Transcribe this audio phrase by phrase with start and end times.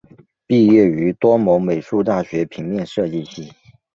[0.47, 3.51] 毕业于多摩美术大学平面设计系。